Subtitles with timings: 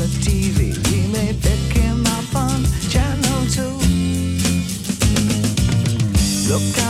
[0.00, 0.72] the TV.
[1.12, 1.76] May pick
[2.88, 3.62] Channel 2.
[6.48, 6.89] Look out.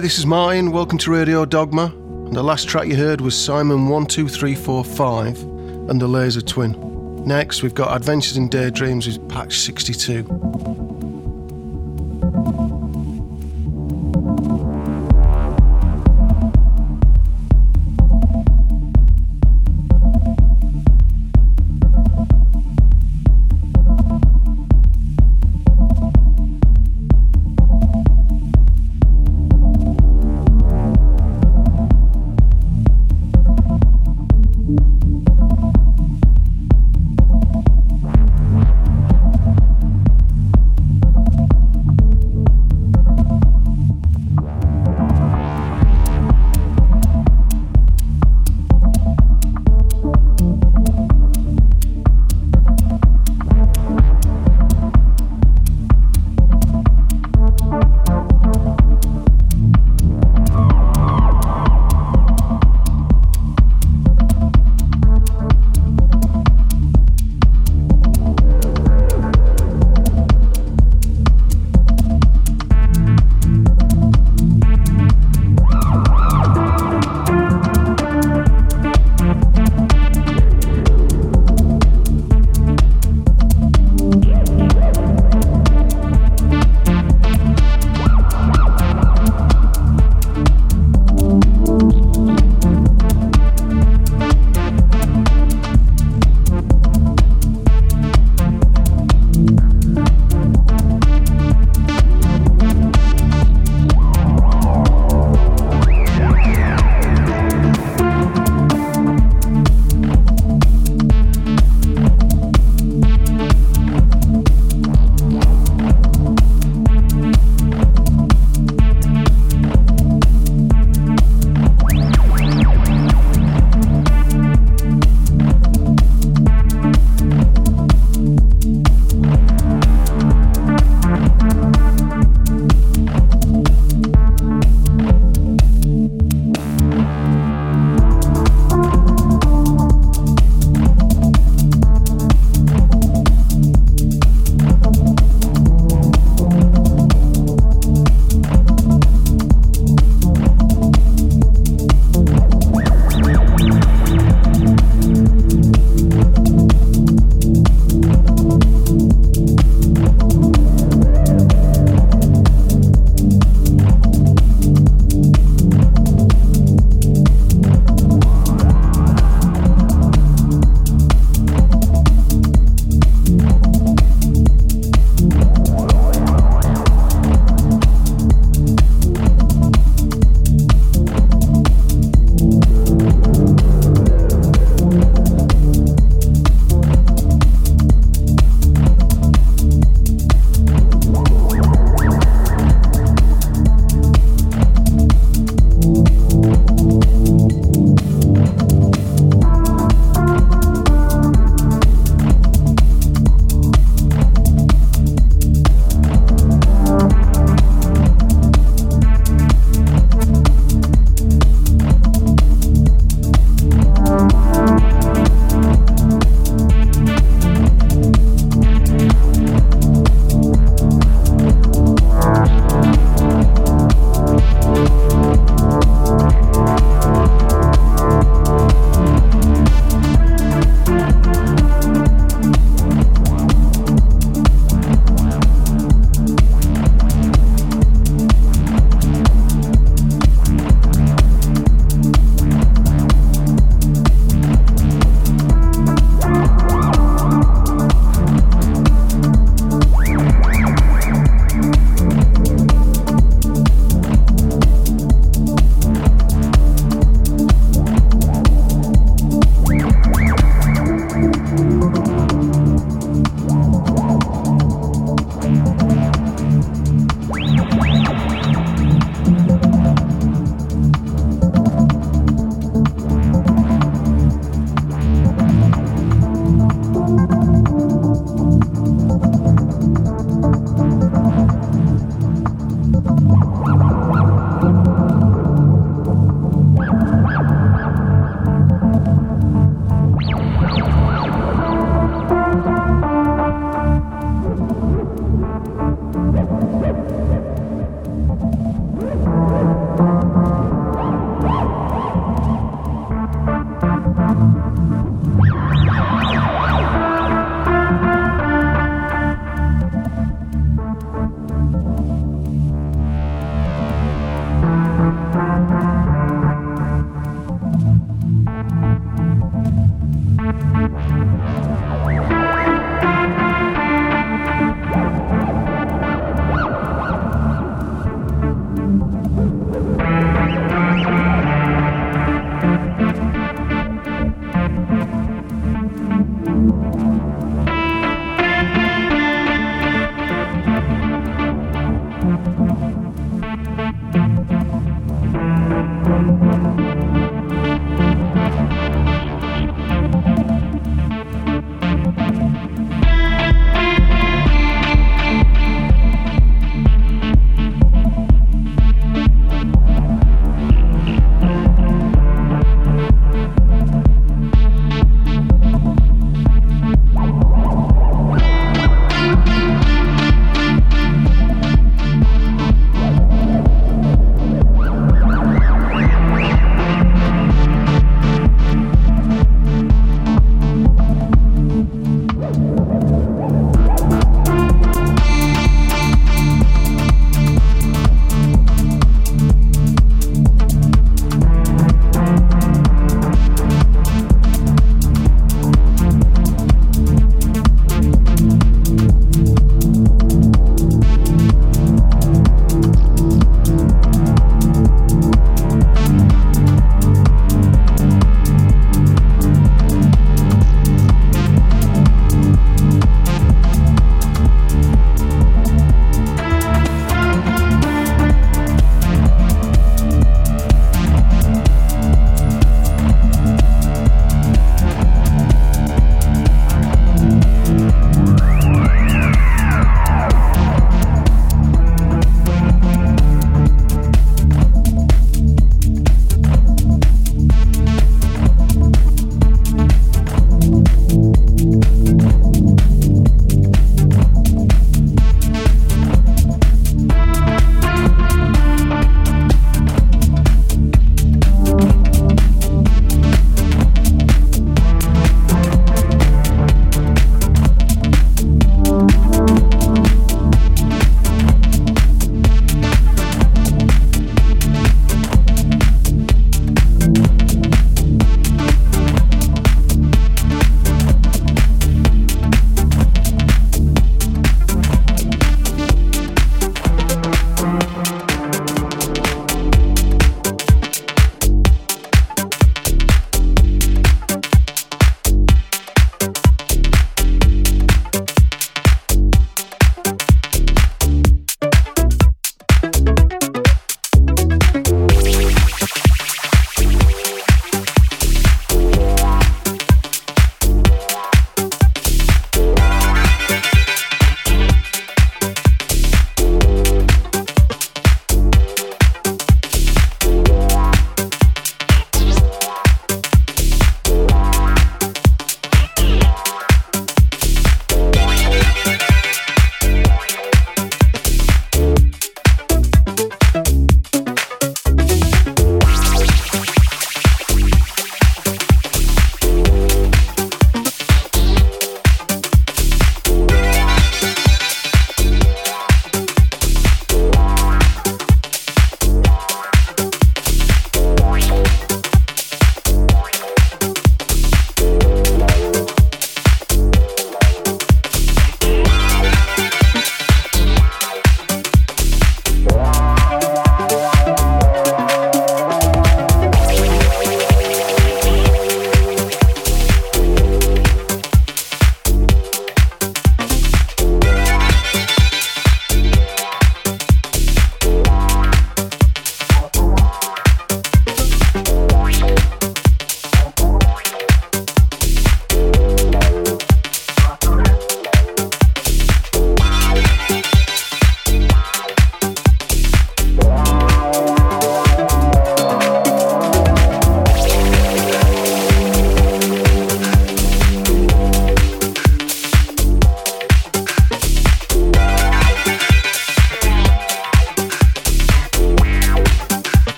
[0.00, 0.72] Hi, this is Martin.
[0.72, 1.92] Welcome to Radio Dogma.
[2.24, 5.42] And the last track you heard was Simon 12345
[5.90, 7.22] and the Laser Twin.
[7.26, 10.22] Next, we've got Adventures in Daydreams with Patch 62.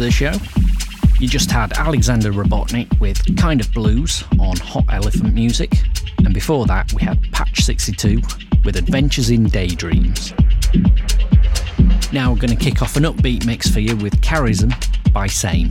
[0.00, 0.32] The show.
[1.18, 5.74] You just had Alexander Robotnick with Kind of Blues on Hot Elephant Music,
[6.24, 8.22] and before that, we had Patch 62
[8.64, 10.32] with Adventures in Daydreams.
[12.14, 14.72] Now, we're going to kick off an upbeat mix for you with Charism
[15.12, 15.70] by Same.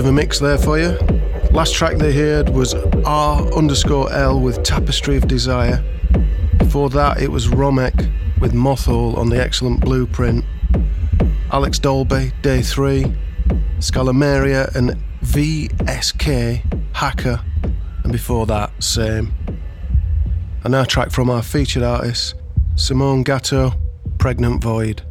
[0.00, 0.96] of a mix there for you.
[1.50, 2.74] Last track they heard was
[3.04, 5.84] R underscore L with Tapestry of Desire.
[6.56, 10.42] Before that, it was Romek with Mothhole on the excellent Blueprint.
[11.52, 13.04] Alex Dolby, Day 3.
[13.78, 16.62] Scalameriya and VSK,
[16.94, 17.42] Hacker.
[18.02, 19.34] And before that, same.
[20.64, 22.36] And now track from our featured artist,
[22.74, 23.74] Simone Gatto,
[24.16, 25.02] Pregnant Void.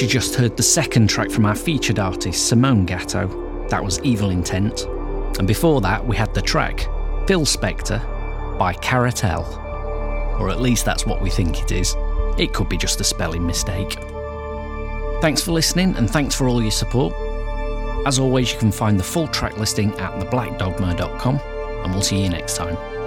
[0.00, 3.66] You just heard the second track from our featured artist, Simone Gatto.
[3.68, 4.86] That was Evil Intent.
[5.38, 6.88] And before that, we had the track
[7.26, 8.00] Phil Spector
[8.58, 9.44] by Caratel.
[10.40, 11.94] Or at least that's what we think it is.
[12.38, 13.98] It could be just a spelling mistake.
[15.20, 17.12] Thanks for listening and thanks for all your support.
[18.06, 21.40] As always, you can find the full track listing at theblackdogma.com
[21.84, 22.99] and we'll see you next time.